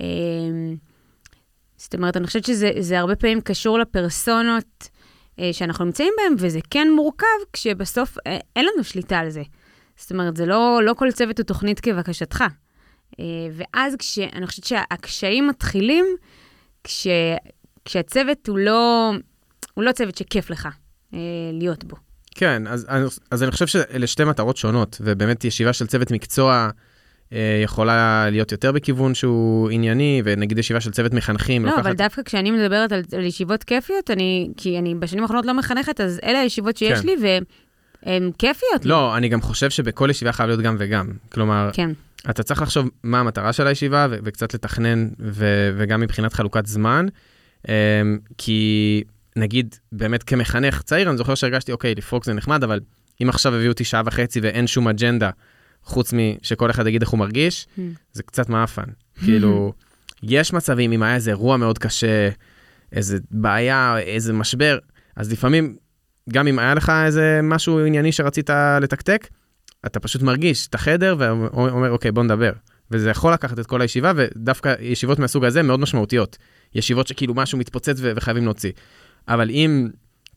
[0.00, 0.76] אמ,
[1.76, 4.88] זאת אומרת, אני חושבת שזה הרבה פעמים קשור לפרסונות
[5.38, 9.42] אה, שאנחנו נמצאים בהן, וזה כן מורכב כשבסוף אה, אין לנו שליטה על זה.
[10.00, 12.44] זאת אומרת, זה לא, לא כל צוות הוא תוכנית כבקשתך.
[13.20, 16.04] אה, ואז כש, אני חושבת שהקשיים מתחילים
[16.84, 17.06] כש,
[17.84, 19.12] כשהצוות הוא לא,
[19.74, 20.68] הוא לא צוות שכיף לך
[21.52, 21.96] להיות בו.
[22.34, 26.70] כן, אז, אז, אז אני חושב שאלה שתי מטרות שונות, ובאמת ישיבה של צוות מקצוע
[27.32, 31.64] אה, יכולה להיות יותר בכיוון שהוא ענייני, ונגיד ישיבה של צוות מחנכים.
[31.64, 31.86] לא, לוקחת...
[31.86, 36.00] אבל דווקא כשאני מדברת על, על ישיבות כיפיות, אני, כי אני בשנים האחרונות לא מחנכת,
[36.00, 37.06] אז אלה הישיבות שיש כן.
[37.06, 37.16] לי,
[38.06, 38.84] והן כיפיות.
[38.84, 39.16] לא.
[39.16, 41.10] אני גם חושב שבכל ישיבה חייב להיות גם וגם.
[41.32, 41.90] כלומר, כן.
[42.30, 47.06] אתה צריך לחשוב מה המטרה של הישיבה, ו- וקצת לתכנן, ו- וגם מבחינת חלוקת זמן,
[47.62, 47.68] um,
[48.38, 49.02] כי
[49.36, 52.80] נגיד, באמת כמחנך צעיר, אני זוכר שהרגשתי, אוקיי, לפרוק זה נחמד, אבל
[53.22, 55.30] אם עכשיו הביאו אותי שעה וחצי ואין שום אג'נדה,
[55.84, 57.80] חוץ משכל אחד יגיד איך הוא מרגיש, mm.
[58.12, 58.84] זה קצת מאפן.
[59.24, 59.72] כאילו,
[60.22, 62.28] יש מצבים, אם היה איזה אירוע מאוד קשה,
[62.92, 64.78] איזה בעיה, איזה משבר,
[65.16, 65.76] אז לפעמים,
[66.28, 69.28] גם אם היה לך איזה משהו ענייני שרצית לתקתק,
[69.86, 72.52] אתה פשוט מרגיש את החדר ואומר, אוקיי, בוא נדבר.
[72.90, 76.38] וזה יכול לקחת את כל הישיבה, ודווקא ישיבות מהסוג הזה מאוד משמעותיות.
[76.74, 78.72] ישיבות שכאילו משהו מתפוצץ וחייבים להוציא.
[79.28, 79.88] אבל אם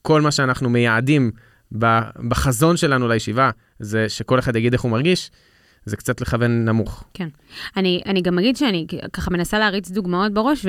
[0.01, 1.31] כל מה שאנחנו מייעדים
[2.27, 5.31] בחזון שלנו לישיבה, זה שכל אחד יגיד איך הוא מרגיש,
[5.85, 7.03] זה קצת לכוון נמוך.
[7.13, 7.27] כן.
[7.77, 10.65] אני, אני גם אגיד שאני ככה מנסה להריץ דוגמאות בראש,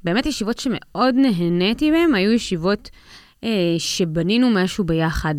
[0.00, 2.90] ובאמת ישיבות שמאוד נהניתי מהן, היו ישיבות
[3.78, 5.34] שבנינו משהו ביחד.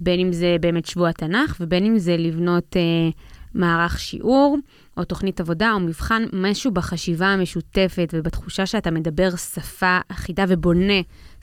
[0.00, 3.10] בין אם זה באמת שבוע התנ"ך, ובין אם זה לבנות אה,
[3.54, 4.58] מערך שיעור,
[4.96, 11.00] או תוכנית עבודה, או מבחן, משהו בחשיבה המשותפת ובתחושה שאתה מדבר שפה אחידה ובונה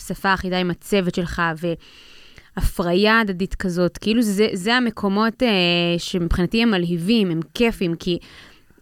[0.08, 1.74] שפה אחידה עם הצוות שלך, ו...
[2.58, 5.50] הפריה הדדית כזאת, כאילו זה, זה המקומות אה,
[5.98, 8.18] שמבחינתי הם מלהיבים, הם כיפים, כי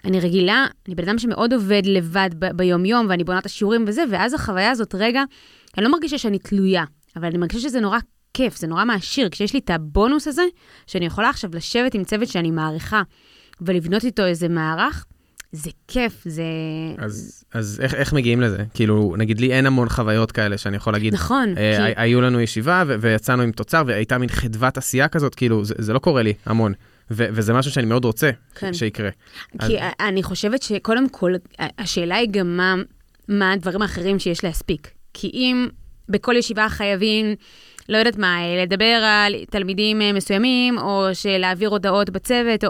[0.06, 4.04] אני רגילה, אני בן אדם שמאוד עובד לבד ב- ביום-יום, ואני בונה את השיעורים וזה,
[4.12, 5.24] ואז החוויה הזאת, רגע,
[5.78, 6.84] אני לא מרגישה שאני תלויה,
[7.18, 8.00] אבל אני מרגישה שזה נורא
[8.34, 10.42] כיף, זה נורא מעשיר, כשיש לי את הבונוס הזה,
[10.88, 13.02] שאני יכולה עכשיו לשבת עם צוות שאני מעריכה,
[13.62, 15.06] ולבנות איתו איזה מערך,
[15.52, 16.44] זה כיף, זה...
[16.98, 18.64] אז, אז איך, איך מגיעים לזה?
[18.74, 21.14] כאילו, נגיד לי אין המון חוויות כאלה שאני יכול להגיד.
[21.14, 21.54] נכון.
[21.58, 22.02] אה, כי...
[22.02, 25.94] היו לנו ישיבה ו- ויצאנו עם תוצר והייתה מין חדוות עשייה כזאת, כאילו, זה, זה
[25.94, 26.74] לא קורה לי המון.
[27.12, 28.74] ו- וזה משהו שאני מאוד רוצה כן.
[28.74, 29.10] שיקרה.
[29.62, 29.92] כי אז...
[30.00, 32.76] אני חושבת שקודם כל, השאלה היא גם מה,
[33.28, 34.92] מה הדברים האחרים שיש להספיק.
[35.14, 35.68] כי אם
[36.10, 37.36] בכל ישיבה חייבים,
[37.90, 42.70] לא יודעת מה, לדבר על תלמידים מסוימים, או שלהעביר הודעות בצוות, או...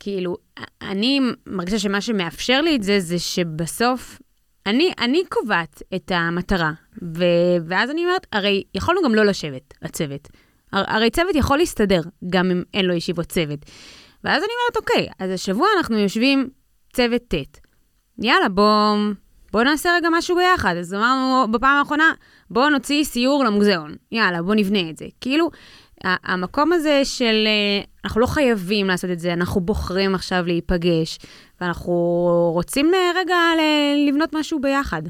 [0.00, 0.36] כאילו,
[0.82, 4.18] אני מרגישה שמה שמאפשר לי את זה, זה שבסוף
[4.66, 7.24] אני, אני קובעת את המטרה, ו,
[7.68, 10.28] ואז אני אומרת, הרי יכולנו גם לא לשבת, הצוות.
[10.72, 13.58] הרי צוות יכול להסתדר, גם אם אין לו ישיבות צוות.
[14.24, 16.48] ואז אני אומרת, אוקיי, אז השבוע אנחנו יושבים
[16.92, 17.58] צוות ט'.
[18.18, 18.96] יאללה, בואו
[19.52, 20.74] בוא נעשה רגע משהו ביחד.
[20.76, 22.12] אז אמרנו בפעם האחרונה,
[22.50, 23.94] בואו נוציא סיור למוזיאון.
[24.12, 25.06] יאללה, בואו נבנה את זה.
[25.20, 25.50] כאילו,
[26.04, 31.18] המקום הזה של אה, אנחנו לא חייבים לעשות את זה, אנחנו בוחרים עכשיו להיפגש,
[31.60, 31.92] ואנחנו
[32.54, 33.36] רוצים אה, רגע
[34.08, 35.02] לבנות משהו ביחד.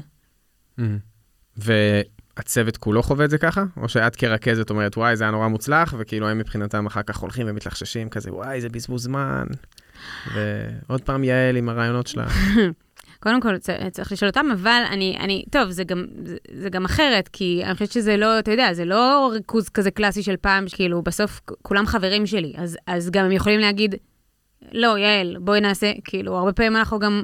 [1.57, 3.63] והצוות כולו חווה את זה ככה?
[3.77, 7.47] או שאת כרכזת אומרת, וואי, זה היה נורא מוצלח, וכאילו הם מבחינתם אחר כך הולכים
[7.49, 9.45] ומתלחששים כזה, וואי, זה בזבוז זמן.
[10.33, 12.27] ועוד פעם יעל עם הרעיונות שלה.
[13.19, 13.57] קודם כל,
[13.91, 17.73] צריך לשאול אותם, אבל אני, אני, טוב, זה גם, זה, זה גם אחרת, כי אני
[17.73, 21.85] חושבת שזה לא, אתה יודע, זה לא ריכוז כזה קלאסי של פעם, שכאילו, בסוף כולם
[21.85, 23.95] חברים שלי, אז, אז גם הם יכולים להגיד,
[24.71, 27.23] לא, יעל, בואי נעשה, כאילו, הרבה פעמים אנחנו גם,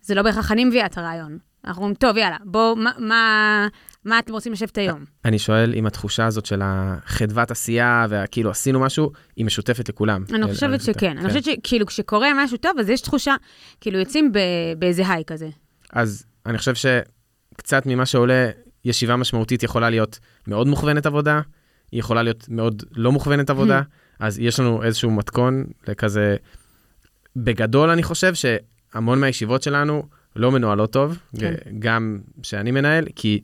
[0.00, 1.38] זה לא בהכרח אני מביאה את הרעיון.
[1.64, 3.68] אנחנו אומרים, טוב, יאללה, בואו, מה, מה,
[4.04, 5.04] מה אתם רוצים לשבת היום?
[5.24, 10.24] אני שואל אם התחושה הזאת של החדוות עשייה, וכאילו עשינו משהו, היא משותפת לכולם.
[10.34, 11.10] אני חושבת שכן.
[11.10, 11.28] אני כן.
[11.28, 13.34] חושבת שכאילו, כשקורה משהו טוב, אז יש תחושה,
[13.80, 14.32] כאילו, יוצאים
[14.78, 15.48] באיזה היי כזה.
[15.92, 18.50] אז אני חושב שקצת ממה שעולה,
[18.84, 21.40] ישיבה משמעותית יכולה להיות מאוד מוכוונת עבודה,
[21.92, 23.82] היא יכולה להיות מאוד לא מוכוונת עבודה,
[24.18, 26.36] אז יש לנו איזשהו מתכון לכזה...
[27.36, 30.02] בגדול אני חושב שהמון מהישיבות שלנו
[30.36, 31.54] לא מנוהלות טוב, כן.
[31.78, 33.40] גם שאני מנהל, כי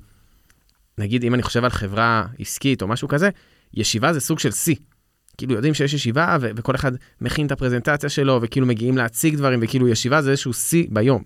[0.99, 3.31] נגיד אם אני חושב על חברה עסקית או משהו כזה,
[3.75, 4.75] ישיבה זה סוג של שיא.
[5.39, 9.61] כאילו יודעים שיש ישיבה ו- וכל אחד מכין את הפרזנטציה שלו וכאילו מגיעים להציג דברים
[9.63, 11.23] וכאילו ישיבה זה איזשהו שיא ביום.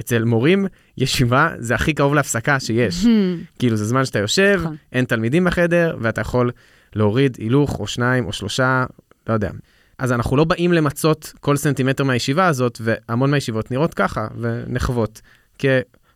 [0.00, 0.66] אצל מורים,
[0.98, 3.04] ישיבה זה הכי קרוב להפסקה שיש.
[3.58, 4.76] כאילו זה זמן שאתה יושב, נכון.
[4.92, 6.50] אין תלמידים בחדר, ואתה יכול
[6.94, 8.84] להוריד הילוך או שניים או שלושה,
[9.28, 9.50] לא יודע.
[9.98, 15.20] אז אנחנו לא באים למצות כל סנטימטר מהישיבה הזאת, והמון מהישיבות נראות ככה ונחוות.
[15.58, 15.68] כי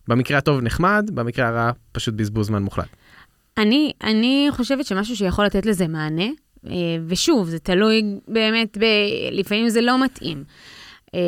[0.09, 2.89] במקרה הטוב נחמד, במקרה הרע פשוט בזבוז זמן מוחלט.
[3.59, 6.27] אני, אני חושבת שמשהו שיכול לתת לזה מענה,
[6.67, 6.73] אה,
[7.07, 8.85] ושוב, זה תלוי באמת, ב,
[9.33, 10.45] לפעמים זה לא מתאים,
[11.15, 11.21] אה,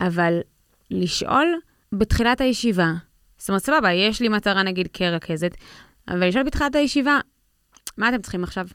[0.00, 0.40] אבל
[0.90, 1.54] לשאול
[1.92, 2.92] בתחילת הישיבה,
[3.38, 5.54] זאת אומרת, סבבה, יש לי מטרה נגיד כרכזת,
[6.08, 7.18] אבל לשאול בתחילת הישיבה,
[7.96, 8.66] מה אתם צריכים עכשיו?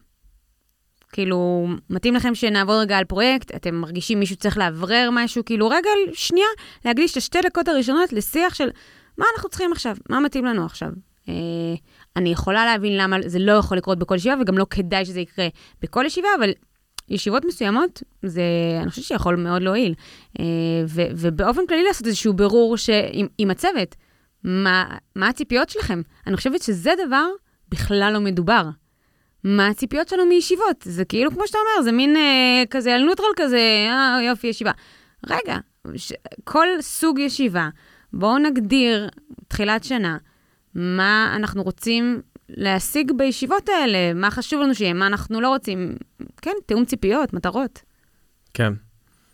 [1.11, 5.89] כאילו, מתאים לכם שנעבור רגע על פרויקט, אתם מרגישים מישהו צריך לאוורר משהו, כאילו רגע,
[6.13, 6.47] שנייה,
[6.85, 8.69] להקדיש את השתי דקות הראשונות לשיח של
[9.17, 10.89] מה אנחנו צריכים עכשיו, מה מתאים לנו עכשיו.
[11.30, 11.34] אה,
[12.15, 15.47] אני יכולה להבין למה זה לא יכול לקרות בכל ישיבה, וגם לא כדאי שזה יקרה
[15.82, 16.52] בכל ישיבה, אבל
[17.10, 18.41] ישיבות מסוימות, זה,
[18.82, 19.93] אני חושבת שיכול מאוד להועיל.
[20.39, 20.45] אה,
[20.88, 23.95] ו, ובאופן כללי לעשות איזשהו בירור ש, עם, עם הצוות,
[24.43, 26.02] מה, מה הציפיות שלכם?
[26.28, 27.26] אני חושבת שזה דבר
[27.69, 28.69] בכלל לא מדובר.
[29.43, 30.84] מה הציפיות שלנו מישיבות?
[30.84, 34.71] זה כאילו, כמו שאתה אומר, זה מין אה, כזה על נוטרל כזה, אה, יופי, ישיבה.
[35.28, 35.58] רגע,
[35.95, 36.13] ש...
[36.43, 37.69] כל סוג ישיבה,
[38.13, 39.10] בואו נגדיר,
[39.47, 40.17] תחילת שנה,
[40.76, 45.95] מה אנחנו רוצים להשיג בישיבות האלה, מה חשוב לנו שיהיה, מה אנחנו לא רוצים.
[46.41, 47.82] כן, תיאום ציפיות, מטרות.
[48.54, 48.73] כן.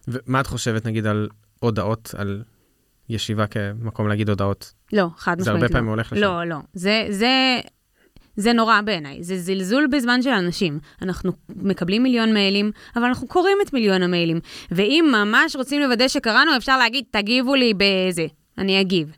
[0.08, 2.44] ומה את חושבת, נגיד, על הודעות, על
[3.10, 4.74] ישיבה כמקום להגיד הודעות?
[4.94, 5.72] לא, חד זה משמעית הרבה לא.
[5.72, 6.22] פעמים הולך לשם.
[6.22, 6.58] לא, לא.
[6.74, 7.60] זה, זה,
[8.36, 9.24] זה נורא בעיניי.
[9.24, 10.80] זה זלזול בזמן של אנשים.
[11.02, 14.40] אנחנו מקבלים מיליון מיילים, אבל אנחנו קוראים את מיליון המיילים.
[14.72, 18.28] ואם ממש רוצים לוודא שקראנו, אפשר להגיד, תגיבו לי בזה.
[18.60, 19.12] אני אגיב.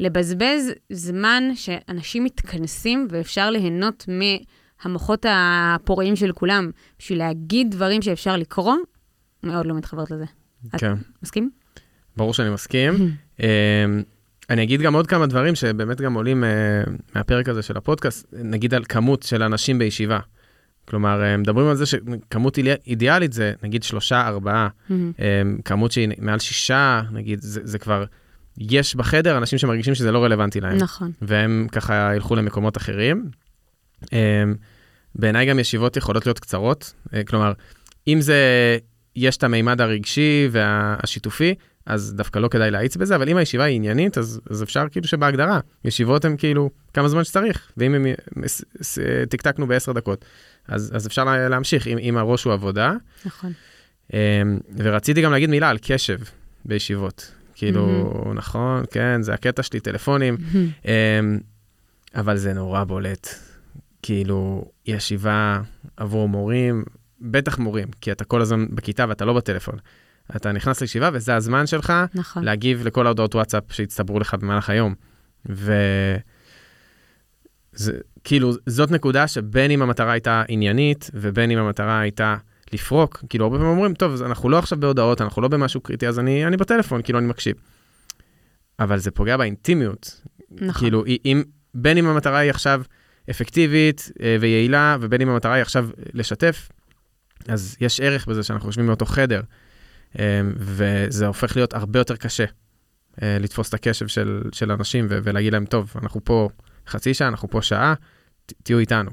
[0.00, 8.74] לבזבז זמן שאנשים מתכנסים ואפשר ליהנות מהמוחות הפוריים של כולם בשביל להגיד דברים שאפשר לקרוא,
[9.42, 10.24] מאוד לא מתחברת לזה.
[10.74, 10.92] את כן.
[11.22, 11.50] מסכים?
[12.16, 12.94] ברור שאני מסכים.
[13.40, 13.46] אמ,
[14.50, 16.50] אני אגיד גם עוד כמה דברים שבאמת גם עולים אה,
[17.14, 20.18] מהפרק הזה של הפודקאסט, נגיד על כמות של אנשים בישיבה.
[20.88, 25.12] כלומר, אה, מדברים על זה שכמות אידיאלית זה נגיד שלושה, ארבעה, מהמם.
[25.20, 28.04] אה, כמות שהיא מעל שישה, נגיד, זה, זה כבר,
[28.58, 30.76] יש בחדר אנשים שמרגישים שזה לא רלוונטי להם.
[30.76, 31.12] נכון.
[31.22, 33.30] והם ככה ילכו למקומות אחרים.
[34.12, 34.18] אמ,
[35.14, 37.52] בעיניי גם ישיבות יכולות להיות קצרות, אה, כלומר,
[38.08, 38.36] אם זה,
[39.16, 41.54] יש את המימד הרגשי והשיתופי,
[41.86, 45.08] אז דווקא לא כדאי להאיץ בזה, אבל אם הישיבה היא עניינית, אז, אז אפשר כאילו
[45.08, 48.06] שבהגדרה, ישיבות הן כאילו כמה זמן שצריך, ואם הם
[48.82, 50.24] ס- תקתקנו בעשר דקות,
[50.68, 52.92] אז, אז אפשר לה- להמשיך, אם, אם הראש הוא עבודה.
[53.24, 53.52] נכון.
[54.12, 54.18] אמ,
[54.76, 56.18] ורציתי גם להגיד מילה על קשב
[56.64, 57.32] בישיבות.
[57.62, 60.36] כאילו, נכון, כן, זה הקטע שלי, טלפונים.
[60.84, 61.38] אמ,
[62.14, 63.28] אבל זה נורא בולט.
[64.02, 65.60] כאילו, ישיבה
[65.96, 66.84] עבור מורים,
[67.20, 69.74] בטח מורים, כי אתה כל הזמן בכיתה ואתה לא בטלפון.
[70.36, 72.44] אתה נכנס לישיבה וזה הזמן שלך נכון.
[72.44, 74.94] להגיב לכל ההודעות וואטסאפ שהצטברו לך במהלך היום.
[75.50, 75.74] ו...
[77.72, 77.92] זה,
[78.24, 82.36] כאילו, זאת נקודה שבין אם המטרה הייתה עניינית, ובין אם המטרה הייתה
[82.72, 86.18] לפרוק, כאילו, הרבה פעמים אומרים, טוב, אנחנו לא עכשיו בהודעות, אנחנו לא במשהו קריטי, אז
[86.18, 87.56] אני, אני בטלפון, כאילו, אני מקשיב.
[88.78, 90.20] אבל זה פוגע באינטימיות.
[90.50, 90.82] נכון.
[90.82, 91.42] כאילו, אם,
[91.74, 92.82] בין אם המטרה היא עכשיו
[93.30, 96.68] אפקטיבית אה, ויעילה, ובין אם המטרה היא עכשיו לשתף,
[97.48, 99.40] אז יש ערך בזה שאנחנו יושבים באותו חדר,
[100.18, 102.44] אה, וזה הופך להיות הרבה יותר קשה
[103.22, 106.48] אה, לתפוס את הקשב של, של אנשים ולהגיד להם, טוב, אנחנו פה
[106.86, 107.94] חצי שעה, אנחנו פה שעה,
[108.62, 109.10] תהיו איתנו.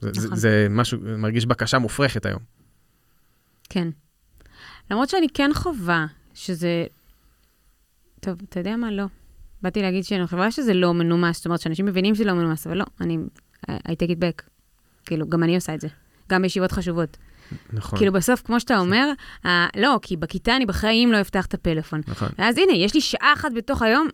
[0.00, 0.38] זה, זה, נכון.
[0.38, 2.59] זה משהו, מרגיש בקשה מופרכת היום.
[3.70, 3.88] כן.
[4.90, 6.84] למרות שאני כן חווה שזה...
[8.20, 8.90] טוב, אתה יודע מה?
[8.90, 9.04] לא.
[9.62, 12.76] באתי להגיד שאני חושבת שזה לא מנומס, זאת אומרת שאנשים מבינים שזה לא מנומס, אבל
[12.76, 13.18] לא, אני...
[13.70, 14.42] I take it back.
[15.06, 15.88] כאילו, גם אני עושה את זה.
[16.30, 17.16] גם בישיבות חשובות.
[17.72, 19.12] נכון, כאילו, בסוף, כמו שאתה אומר,
[19.46, 22.00] אה, לא, כי בכיתה אני בחיים לא אפתח את הפלאפון.
[22.08, 22.28] נכון.
[22.38, 24.08] ואז הנה, יש לי שעה אחת בתוך היום,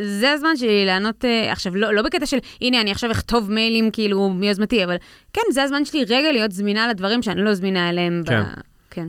[0.00, 3.90] זה הזמן שלי לענות, אה, עכשיו, לא, לא בקטע של, הנה, אני עכשיו אכתוב מיילים
[3.90, 4.96] כאילו מיוזמתי, אבל
[5.32, 8.22] כן, זה הזמן שלי רגע להיות זמינה לדברים שאני לא זמינה אליהם.
[8.26, 8.42] כן.
[8.42, 8.73] ב...
[8.94, 9.06] כן.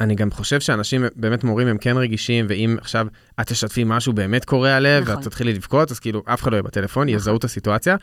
[0.00, 3.06] אני גם חושב שאנשים, באמת מורים, הם כן רגישים, ואם עכשיו
[3.40, 5.16] את תשתפי משהו באמת קורע לב, נכון.
[5.16, 7.16] ואת תתחילי לבכות, אז כאילו אף אחד לא יהיה בטלפון, נכון.
[7.16, 7.96] יזהו את הסיטואציה,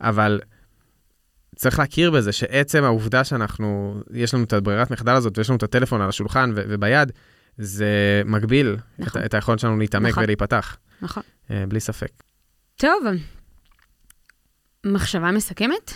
[0.00, 0.40] אבל
[1.56, 5.62] צריך להכיר בזה שעצם העובדה שאנחנו, יש לנו את הברירת מחדל הזאת, ויש לנו את
[5.62, 7.12] הטלפון על השולחן ו- וביד,
[7.58, 9.22] זה מגביל את, נכון.
[9.22, 10.22] ה- את היכולת שלנו להתעמק נכון.
[10.24, 11.22] ולהיפתח, נכון.
[11.50, 12.10] אה, בלי ספק.
[12.76, 13.04] טוב,
[14.86, 15.92] מחשבה מסכמת?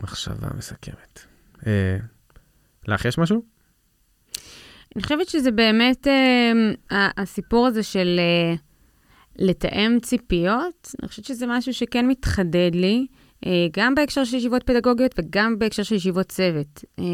[0.00, 1.20] מחשבה מסכמת.
[1.66, 1.96] אה,
[2.88, 3.42] לך יש משהו?
[4.96, 8.54] אני חושבת שזה באמת אה, הסיפור הזה של אה,
[9.38, 10.94] לתאם ציפיות.
[11.02, 13.06] אני חושבת שזה משהו שכן מתחדד לי,
[13.46, 16.84] אה, גם בהקשר של ישיבות פדגוגיות וגם בהקשר של ישיבות צוות.
[16.98, 17.04] אה,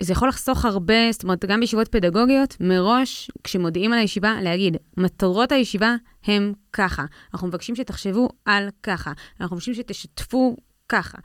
[0.00, 5.52] זה יכול לחסוך הרבה, זאת אומרת, גם בישיבות פדגוגיות, מראש, כשמודיעים על הישיבה, להגיד, מטרות
[5.52, 7.04] הישיבה הם ככה.
[7.34, 9.12] אנחנו מבקשים שתחשבו על ככה.
[9.40, 10.56] אנחנו מבקשים שתשתפו
[10.88, 11.18] ככה.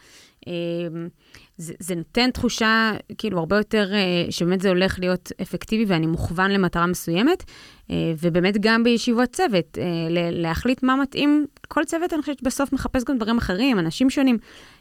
[1.58, 6.52] זה, זה נותן תחושה, כאילו, הרבה יותר, אה, שבאמת זה הולך להיות אפקטיבי ואני מוכוון
[6.52, 7.44] למטרה מסוימת,
[7.92, 9.84] אה, ובאמת גם בישיבות צוות, אה,
[10.32, 11.46] להחליט מה מתאים.
[11.68, 14.38] כל צוות, אני חושבת, בסוף מחפש גם דברים אחרים, אנשים שונים,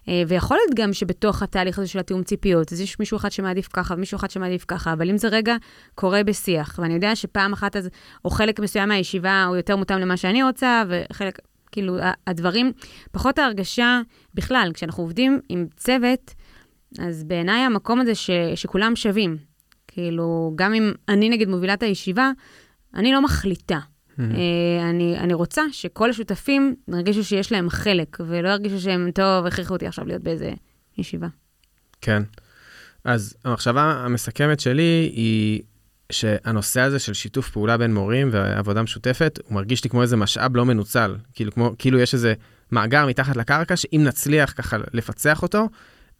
[0.08, 3.68] אה, ויכול להיות גם שבתוך התהליך הזה של התיאום ציפיות, אז יש מישהו אחד שמעדיף
[3.72, 5.56] ככה ומישהו אחד שמעדיף ככה, אבל אם זה רגע
[5.94, 7.88] קורה בשיח, ואני יודע שפעם אחת אז,
[8.24, 11.38] או חלק מסוים מהישיבה הוא יותר מותאם למה שאני רוצה, וחלק,
[11.72, 12.72] כאילו, הדברים,
[13.12, 14.00] פחות ההרגשה
[14.34, 16.34] בכלל, כשאנחנו עובדים עם צוות,
[16.98, 19.36] אז בעיניי המקום הזה ש, שכולם שווים.
[19.88, 22.30] כאילו, גם אם אני נגיד מובילה את הישיבה,
[22.94, 23.78] אני לא מחליטה.
[23.78, 24.22] Mm-hmm.
[24.22, 29.74] אה, אני, אני רוצה שכל השותפים ירגישו שיש להם חלק, ולא ירגישו שהם, טוב, הכריחו
[29.74, 30.52] אותי עכשיו להיות באיזה
[30.98, 31.28] ישיבה.
[32.00, 32.22] כן.
[33.04, 35.62] אז המחשבה המסכמת שלי היא
[36.12, 40.56] שהנושא הזה של שיתוף פעולה בין מורים ועבודה משותפת, הוא מרגיש לי כמו איזה משאב
[40.56, 41.16] לא מנוצל.
[41.32, 42.34] כאילו, כמו, כאילו יש איזה
[42.72, 45.68] מאגר מתחת לקרקע, שאם נצליח ככה לפצח אותו,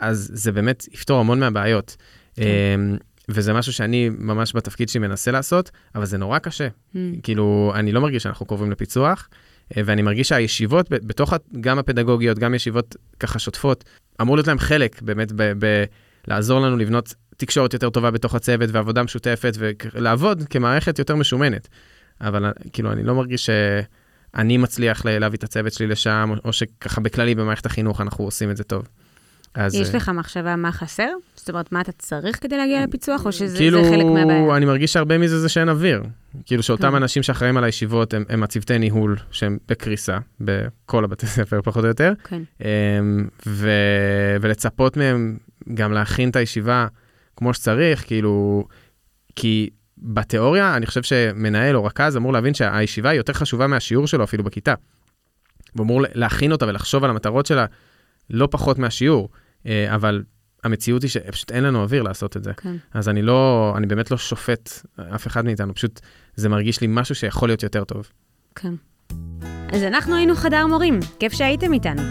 [0.02, 1.96] אז זה באמת יפתור המון מהבעיות.
[2.34, 2.42] כן.
[2.42, 2.96] אמ,
[3.28, 6.68] וזה משהו שאני ממש בתפקיד שלי מנסה לעשות, אבל זה נורא קשה.
[6.68, 6.98] Mm.
[7.22, 9.28] כאילו, אני לא מרגיש שאנחנו קרובים לפיצוח,
[9.76, 13.84] אה, ואני מרגיש שהישיבות, בתוך גם הפדגוגיות, גם ישיבות ככה שוטפות,
[14.20, 15.84] אמור להיות להם חלק באמת ב- ב-
[16.28, 19.56] לעזור לנו לבנות תקשורת יותר טובה בתוך הצוות ועבודה משותפת
[19.94, 21.68] ולעבוד כמערכת יותר משומנת.
[22.20, 27.00] אבל אה, כאילו, אני לא מרגיש שאני מצליח להביא את הצוות שלי לשם, או שככה
[27.00, 28.88] בכללי במערכת החינוך אנחנו עושים את זה טוב.
[29.54, 31.08] אז יש אה, לך מחשבה מה חסר?
[31.34, 34.56] זאת אומרת, מה אתה צריך כדי להגיע לפיצוח, או שזה כאילו, חלק מהבעיה?
[34.56, 36.02] אני מרגיש שהרבה מזה זה שאין אוויר.
[36.44, 36.94] כאילו שאותם כן.
[36.94, 41.88] אנשים שאחראים על הישיבות הם, הם הצוותי ניהול שהם בקריסה, בכל הבתי ספר פחות או
[41.88, 43.70] יותר, כן, אמ, ו,
[44.40, 45.36] ולצפות מהם
[45.74, 46.86] גם להכין את הישיבה
[47.36, 48.64] כמו שצריך, כאילו,
[49.36, 54.24] כי בתיאוריה אני חושב שמנהל או רכז אמור להבין שהישיבה היא יותר חשובה מהשיעור שלו
[54.24, 54.74] אפילו בכיתה.
[55.76, 57.66] הוא אמור להכין אותה ולחשוב על המטרות שלה
[58.30, 59.28] לא פחות מהשיעור,
[59.66, 60.22] אבל
[60.64, 62.52] המציאות היא שפשוט אין לנו אוויר לעשות את זה.
[62.56, 62.76] כן.
[62.94, 64.70] אז אני לא, אני באמת לא שופט
[65.14, 66.00] אף אחד מאיתנו, פשוט
[66.36, 68.08] זה מרגיש לי משהו שיכול להיות יותר טוב.
[68.54, 68.74] כן.
[69.72, 72.02] אז אנחנו היינו חדר מורים, כיף שהייתם איתנו.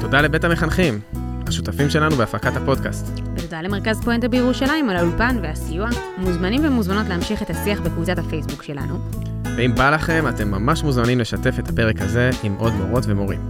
[0.00, 1.00] תודה לבית המחנכים,
[1.46, 3.20] השותפים שלנו בהפקת הפודקאסט.
[3.36, 5.88] ותודה למרכז פואנטה בירושלים על האולפן והסיוע.
[6.18, 9.10] מוזמנים ומוזמנות להמשיך את השיח בקבוצת הפייסבוק שלנו.
[9.56, 13.40] ואם בא לכם, אתם ממש מוזמנים לשתף את הפרק הזה עם עוד מורות ומורים.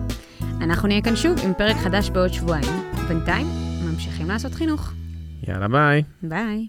[0.60, 2.87] אנחנו נהיה כאן שוב עם פרק חדש בעוד שבועיים.
[3.08, 3.46] בינתיים,
[3.84, 4.92] ממשיכים לעשות חינוך.
[5.48, 6.02] יאללה ביי.
[6.22, 6.68] ביי.